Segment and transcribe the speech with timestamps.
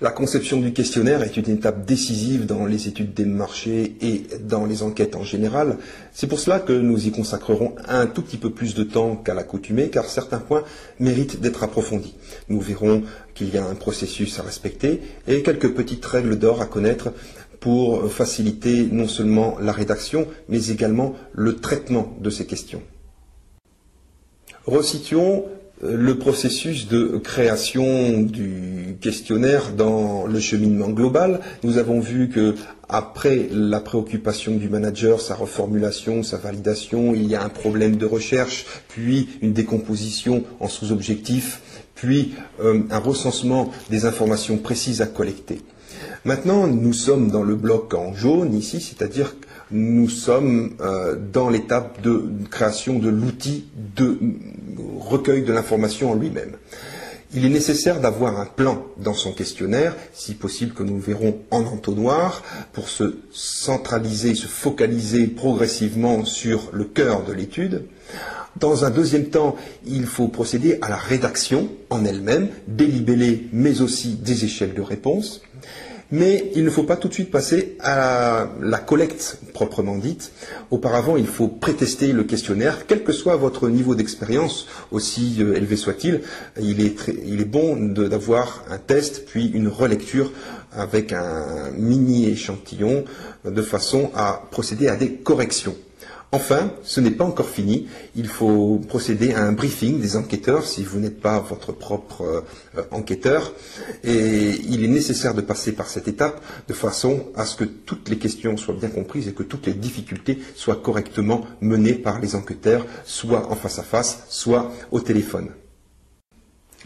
[0.00, 4.66] La conception du questionnaire est une étape décisive dans les études des marchés et dans
[4.66, 5.78] les enquêtes en général.
[6.12, 9.34] C'est pour cela que nous y consacrerons un tout petit peu plus de temps qu'à
[9.34, 10.64] l'accoutumée, car certains points
[11.00, 12.14] méritent d'être approfondis.
[12.48, 13.02] Nous verrons
[13.34, 17.12] qu'il y a un processus à respecter et quelques petites règles d'or à connaître
[17.60, 22.82] pour faciliter non seulement la rédaction, mais également le traitement de ces questions.
[25.82, 31.40] Le processus de création du questionnaire dans le cheminement global.
[31.64, 32.54] Nous avons vu que
[32.88, 38.06] après la préoccupation du manager, sa reformulation, sa validation, il y a un problème de
[38.06, 41.60] recherche, puis une décomposition en sous-objectifs,
[41.94, 45.60] puis euh, un recensement des informations précises à collecter.
[46.24, 49.34] Maintenant, nous sommes dans le bloc en jaune ici, c'est-à-dire
[49.70, 53.66] nous sommes euh, dans l'étape de création de l'outil
[53.96, 54.18] de
[54.98, 56.56] recueil de l'information en lui-même.
[57.34, 61.64] Il est nécessaire d'avoir un plan dans son questionnaire, si possible que nous verrons en
[61.64, 67.86] entonnoir, pour se centraliser, se focaliser progressivement sur le cœur de l'étude.
[68.58, 72.88] Dans un deuxième temps, il faut procéder à la rédaction en elle-même, des
[73.52, 75.42] mais aussi des échelles de réponse.
[76.12, 80.32] Mais il ne faut pas tout de suite passer à la collecte proprement dite.
[80.70, 85.76] Auparavant, il faut prétester le questionnaire, quel que soit votre niveau d'expérience, aussi euh, élevé
[85.76, 86.20] soit-il.
[86.60, 90.32] Il est, il est bon d'avoir un test, puis une relecture
[90.72, 93.04] avec un mini échantillon,
[93.44, 95.74] de façon à procéder à des corrections.
[96.32, 97.86] Enfin, ce n'est pas encore fini.
[98.16, 102.44] Il faut procéder à un briefing des enquêteurs si vous n'êtes pas votre propre
[102.76, 103.52] euh, enquêteur.
[104.02, 108.08] Et il est nécessaire de passer par cette étape de façon à ce que toutes
[108.08, 112.34] les questions soient bien comprises et que toutes les difficultés soient correctement menées par les
[112.34, 115.50] enquêteurs, soit en face à face, soit au téléphone.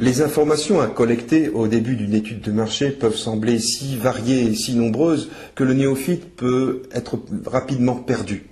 [0.00, 4.54] Les informations à collecter au début d'une étude de marché peuvent sembler si variées et
[4.54, 8.46] si nombreuses que le néophyte peut être rapidement perdu.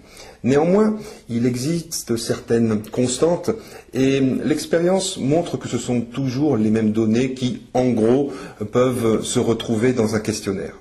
[0.44, 0.96] Néanmoins,
[1.28, 3.50] il existe certaines constantes
[3.94, 8.32] et l'expérience montre que ce sont toujours les mêmes données qui, en gros,
[8.72, 10.74] peuvent se retrouver dans un questionnaire.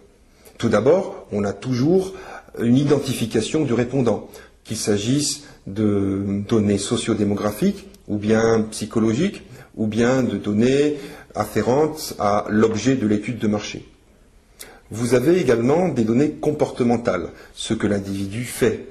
[0.57, 2.13] Tout d'abord, on a toujours
[2.59, 4.29] une identification du répondant,
[4.63, 9.44] qu'il s'agisse de données sociodémographiques ou bien psychologiques
[9.75, 10.97] ou bien de données
[11.33, 13.85] afférentes à l'objet de l'étude de marché.
[14.91, 18.85] Vous avez également des données comportementales, ce que l'individu fait,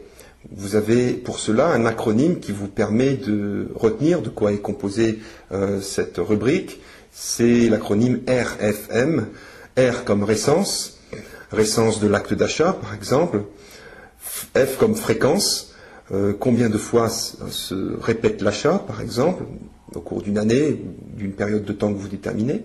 [0.51, 5.21] vous avez pour cela un acronyme qui vous permet de retenir de quoi est composée
[5.53, 6.81] euh, cette rubrique.
[7.13, 9.27] C'est l'acronyme RFM.
[9.77, 11.01] R comme récence,
[11.51, 13.43] récence de l'acte d'achat par exemple.
[14.57, 15.75] F comme fréquence,
[16.13, 19.45] euh, combien de fois se répète l'achat par exemple
[19.95, 20.81] au cours d'une année,
[21.17, 22.63] d'une période de temps que vous déterminez.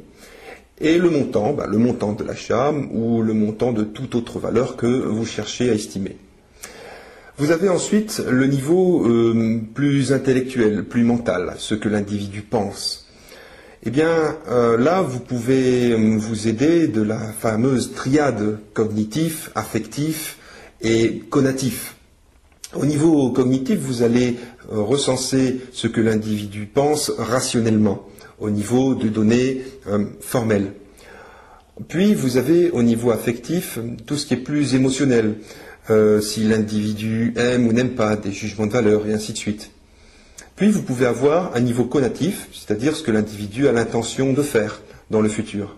[0.81, 4.77] Et le montant, bah, le montant de l'achat ou le montant de toute autre valeur
[4.77, 6.17] que vous cherchez à estimer.
[7.39, 13.07] Vous avez ensuite le niveau euh, plus intellectuel, plus mental, ce que l'individu pense.
[13.83, 20.37] Eh bien, euh, là, vous pouvez euh, vous aider de la fameuse triade cognitif, affectif
[20.81, 21.95] et conatif.
[22.75, 24.35] Au niveau cognitif, vous allez
[24.67, 28.05] recenser ce que l'individu pense rationnellement,
[28.39, 29.61] au niveau de données
[30.19, 30.73] formelles.
[31.87, 35.35] Puis, vous avez au niveau affectif tout ce qui est plus émotionnel,
[35.89, 39.71] euh, si l'individu aime ou n'aime pas, des jugements de valeur, et ainsi de suite.
[40.55, 44.81] Puis vous pouvez avoir un niveau conatif, c'est-à-dire ce que l'individu a l'intention de faire
[45.09, 45.77] dans le futur.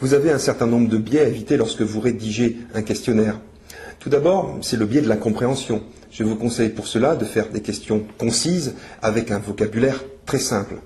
[0.00, 3.40] Vous avez un certain nombre de biais à éviter lorsque vous rédigez un questionnaire.
[3.98, 5.82] Tout d'abord, c'est le biais de la compréhension.
[6.10, 10.76] Je vous conseille pour cela de faire des questions concises avec un vocabulaire très simple.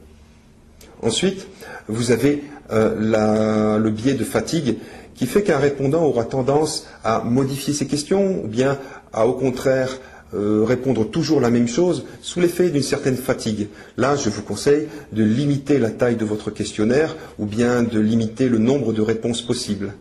[1.02, 1.46] Ensuite,
[1.88, 4.76] vous avez euh, le biais de fatigue
[5.14, 8.78] qui fait qu'un répondant aura tendance à modifier ses questions ou bien
[9.12, 9.98] à au contraire
[10.32, 13.68] euh, répondre toujours la même chose sous l'effet d'une certaine fatigue.
[13.96, 18.48] Là, je vous conseille de limiter la taille de votre questionnaire ou bien de limiter
[18.48, 19.94] le nombre de réponses possibles.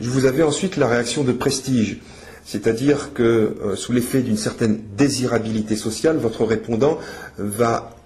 [0.00, 1.98] Vous avez ensuite la réaction de prestige,
[2.44, 6.98] c'est-à-dire que euh, sous l'effet d'une certaine désirabilité sociale, votre répondant
[7.36, 7.97] va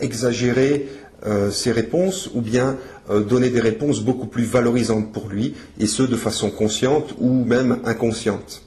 [0.00, 0.88] exagérer
[1.26, 2.76] euh, ses réponses ou bien
[3.10, 7.44] euh, donner des réponses beaucoup plus valorisantes pour lui, et ce de façon consciente ou
[7.44, 8.62] même inconsciente.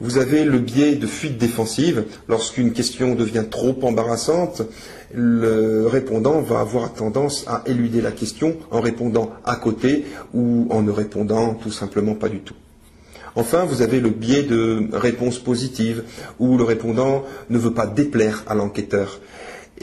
[0.00, 2.04] Vous avez le biais de fuite défensive.
[2.28, 4.62] Lorsqu'une question devient trop embarrassante,
[5.12, 10.82] le répondant va avoir tendance à éluder la question en répondant à côté ou en
[10.82, 12.54] ne répondant tout simplement pas du tout.
[13.36, 16.04] Enfin, vous avez le biais de réponse positive,
[16.38, 19.20] où le répondant ne veut pas déplaire à l'enquêteur.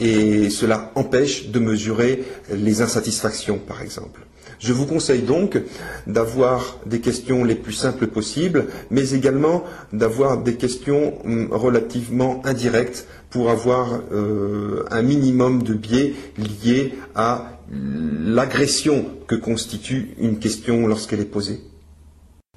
[0.02, 4.20] Et cela empêche de mesurer les insatisfactions, par exemple.
[4.58, 5.60] Je vous conseille donc
[6.06, 13.06] d'avoir des questions les plus simples possibles, mais également d'avoir des questions hum, relativement indirectes
[13.30, 21.20] pour avoir euh, un minimum de biais liés à l'agression que constitue une question lorsqu'elle
[21.20, 21.60] est posée.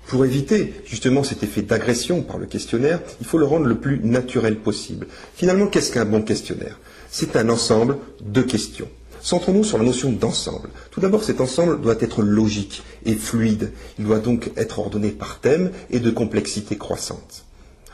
[0.07, 3.99] Pour éviter justement cet effet d'agression par le questionnaire, il faut le rendre le plus
[4.03, 5.07] naturel possible.
[5.33, 6.79] Finalement, qu'est-ce qu'un bon questionnaire?
[7.09, 8.87] C'est un ensemble de questions.
[9.21, 10.69] Centrons-nous sur la notion d'ensemble.
[10.91, 13.71] Tout d'abord, cet ensemble doit être logique et fluide.
[13.97, 17.43] Il doit donc être ordonné par thème et de complexité croissante.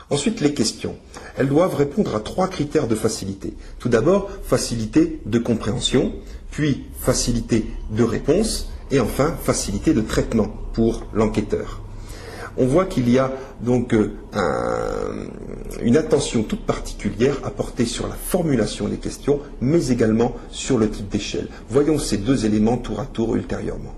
[0.10, 0.98] Ensuite, les questions.
[1.38, 3.54] Elles doivent répondre à trois critères de facilité.
[3.80, 6.12] Tout d'abord, facilité de compréhension,
[6.52, 11.82] puis facilité de réponse, et enfin facilité de traitement pour l'enquêteur
[12.58, 13.32] on voit qu'il y a
[13.62, 14.12] donc euh,
[15.82, 20.90] une attention toute particulière à porter sur la formulation des questions, mais également sur le
[20.90, 21.48] type d'échelle.
[21.70, 23.94] Voyons ces deux éléments tour à tour ultérieurement.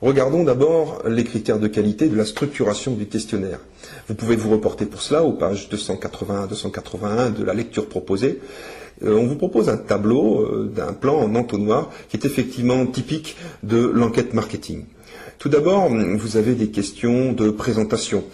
[0.00, 3.58] Regardons d'abord les critères de qualité de la structuration du questionnaire.
[4.06, 8.38] Vous pouvez vous reporter pour cela aux pages 281-281 de la lecture proposée.
[9.02, 13.36] Euh, on vous propose un tableau euh, d'un plan en entonnoir qui est effectivement typique
[13.64, 14.84] de l'enquête marketing.
[15.38, 18.24] Tout d'abord, vous avez des questions de présentation.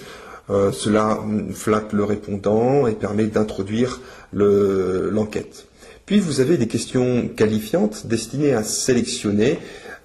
[0.48, 1.20] Euh, cela
[1.52, 4.00] flatte le répondant et permet d'introduire
[4.32, 5.66] l'enquête.
[6.06, 9.58] Puis vous avez des questions qualifiantes destinées à sélectionner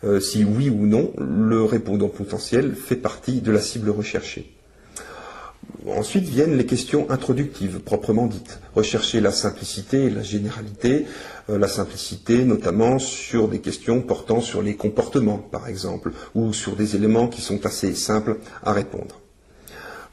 [0.04, 4.52] euh, si oui ou non le répondant potentiel fait partie de la cible recherchée.
[5.88, 8.60] Ensuite viennent les questions introductives, proprement dites.
[8.76, 11.06] Rechercher la simplicité et la généralité,
[11.50, 16.76] euh, la simplicité notamment sur des questions portant sur les comportements, par exemple, ou sur
[16.76, 19.20] des éléments qui sont assez simples à répondre.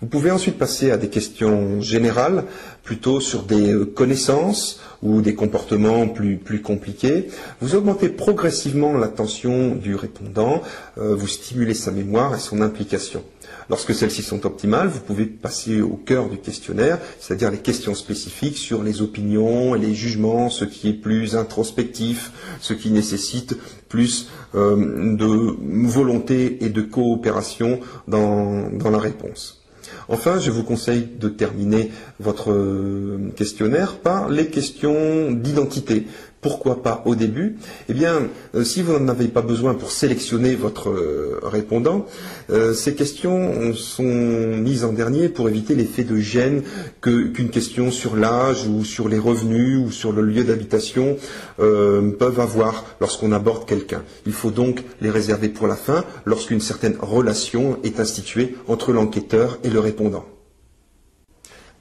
[0.02, 2.44] Vous pouvez ensuite passer à des questions générales,
[2.82, 7.28] plutôt sur des euh, connaissances ou des comportements plus, compliqués.
[7.62, 10.62] Vous augmentez progressivement l'attention du répondant,
[10.98, 13.24] euh, vous stimulez sa mémoire et son implication.
[13.68, 18.58] Lorsque celles-ci sont optimales, vous pouvez passer au cœur du questionnaire, c'est-à-dire les questions spécifiques
[18.58, 23.56] sur les opinions et les jugements, ce qui est plus introspectif, ce qui nécessite
[23.88, 29.66] plus euh, de volonté et de coopération dans la réponse.
[30.08, 36.06] Enfin, je vous conseille de terminer votre euh, questionnaire par les questions d'identité.
[36.46, 37.56] Pourquoi pas au début
[37.88, 42.06] Eh bien, euh, si vous n'en avez pas besoin pour sélectionner votre euh, répondant,
[42.50, 46.62] euh, ces questions sont mises en dernier pour éviter l'effet de gêne
[47.00, 51.16] qu'une question sur l'âge ou sur les revenus ou sur le lieu d'habitation
[51.56, 54.04] peuvent avoir lorsqu'on aborde quelqu'un.
[54.24, 59.58] Il faut donc les réserver pour la fin lorsqu'une certaine relation est instituée entre l'enquêteur
[59.64, 60.24] et le répondant.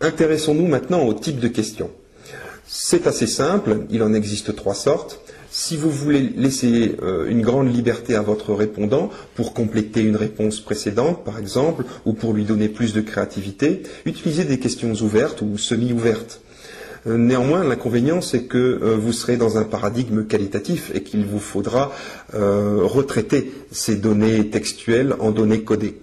[0.01, 1.91] Intéressons-nous maintenant au type de questions.
[2.67, 5.19] C'est assez simple, il en existe trois sortes.
[5.51, 10.59] Si vous voulez laisser euh, une grande liberté à votre répondant pour compléter une réponse
[10.59, 15.57] précédente, par exemple, ou pour lui donner plus de créativité, utilisez des questions ouvertes ou
[15.57, 16.41] semi-ouvertes.
[17.07, 21.39] Euh, néanmoins, l'inconvénient, c'est que euh, vous serez dans un paradigme qualitatif et qu'il vous
[21.39, 21.93] faudra
[22.33, 25.99] retraiter ces données textuelles en données codées.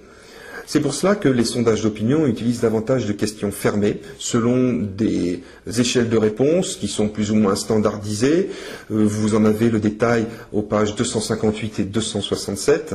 [0.67, 5.43] C'est pour cela que les sondages d'opinion utilisent davantage de questions fermées, selon des
[5.79, 8.51] échelles de réponse qui sont plus ou moins standardisées.
[8.91, 12.95] Euh, vous en avez le détail aux pages 258 et 267.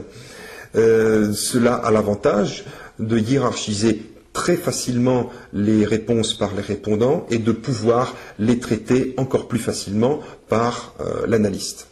[0.75, 2.65] Euh, cela a l'avantage
[2.99, 4.01] de hiérarchiser
[4.33, 10.19] très facilement les réponses par les répondants et de pouvoir les traiter encore plus facilement
[10.47, 11.87] par euh, l'analyste.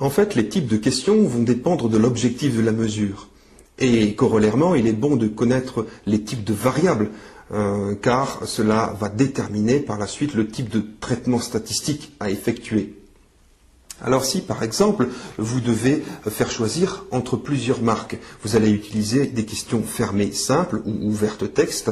[0.00, 3.29] En fait, les types de questions vont dépendre de l'objectif de la mesure.
[3.80, 7.08] Et corollairement, il est bon de connaître les types de variables,
[7.52, 12.94] euh, car cela va déterminer par la suite le type de traitement statistique à effectuer.
[14.02, 19.44] Alors si, par exemple, vous devez faire choisir entre plusieurs marques, vous allez utiliser des
[19.44, 21.90] questions fermées simples ou ouvertes texte,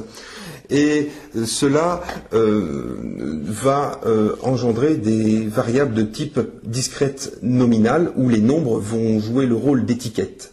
[0.71, 1.09] et
[1.47, 2.02] cela
[2.33, 2.97] euh,
[3.45, 9.54] va euh, engendrer des variables de type discrète nominale, où les nombres vont jouer le
[9.54, 10.52] rôle d'étiquette.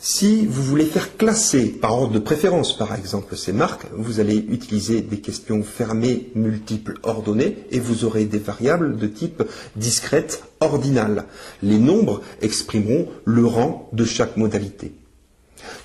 [0.00, 4.36] Si vous voulez faire classer par ordre de préférence, par exemple, ces marques, vous allez
[4.36, 9.42] utiliser des questions fermées, multiples, ordonnées, et vous aurez des variables de type
[9.74, 11.24] discrète, ordinale.
[11.64, 14.92] Les nombres exprimeront le rang de chaque modalité.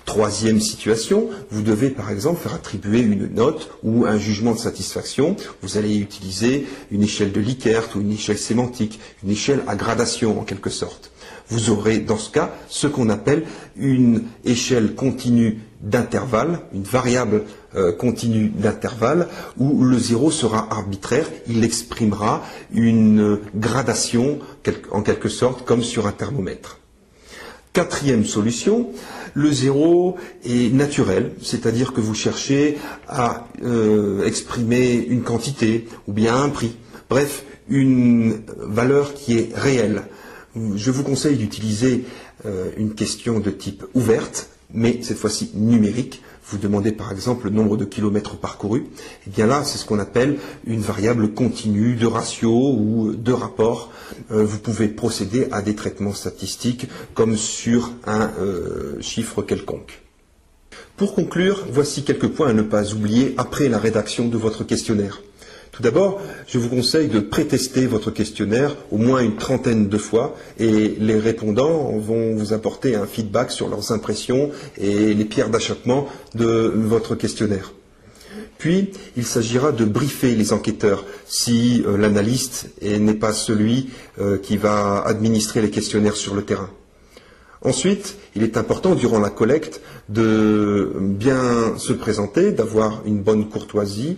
[0.05, 5.35] Troisième situation, vous devez par exemple faire attribuer une note ou un jugement de satisfaction.
[5.63, 10.39] Vous allez utiliser une échelle de Likert ou une échelle sémantique, une échelle à gradation
[10.39, 11.12] en quelque sorte
[11.53, 13.43] vous aurez dans ce cas ce qu'on appelle
[13.77, 17.43] une échelle continue d'intervalle, une variable
[17.75, 22.43] euh, continu d'intervalle où le zéro sera arbitraire, il exprimera
[22.73, 24.39] une gradation
[24.91, 26.79] en quelque sorte comme sur un thermomètre.
[27.73, 28.89] Quatrième solution,
[29.33, 36.35] le zéro est naturel, c'est-à-dire que vous cherchez à euh, exprimer une quantité ou bien
[36.35, 36.75] un prix,
[37.09, 40.03] bref, une valeur qui est réelle.
[40.55, 42.05] Je vous conseille d'utiliser
[42.45, 46.21] euh, une question de type ouverte, mais cette fois-ci numérique.
[46.45, 48.81] Vous demandez par exemple le nombre de kilomètres parcourus.
[48.81, 53.31] Et eh bien là, c'est ce qu'on appelle une variable continue de ratio ou de
[53.31, 53.91] rapport.
[54.31, 60.01] Euh, vous pouvez procéder à des traitements statistiques comme sur un euh, chiffre quelconque.
[60.97, 65.21] Pour conclure, voici quelques points à ne pas oublier après la rédaction de votre questionnaire.
[65.73, 70.35] Tout d'abord, je vous conseille de prétester votre questionnaire au moins une trentaine de fois
[70.59, 76.07] et les répondants vont vous apporter un feedback sur leurs impressions et les pierres d'achoppement
[76.35, 77.73] de votre questionnaire.
[78.59, 83.89] Puis, il s'agira de briefer les enquêteurs si euh, l'analyste n'est pas celui
[84.21, 86.69] euh, qui va administrer les questionnaires sur le terrain.
[87.63, 94.17] Ensuite, il est important durant la collecte de bien se présenter, d'avoir une bonne courtoisie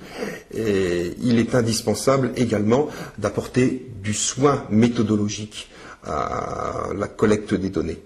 [0.54, 2.88] et il est indispensable également
[3.20, 5.70] d'apporter du soin méthodologique
[6.04, 8.00] à la collecte des données.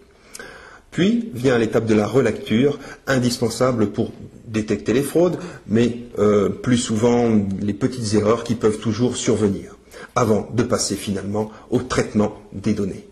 [0.91, 4.11] Puis vient l'étape de la relecture, indispensable pour
[4.45, 7.29] détecter les fraudes, mais euh, plus souvent
[7.61, 9.75] les petites erreurs qui peuvent toujours survenir,
[10.15, 13.08] avant de passer finalement au traitement des données.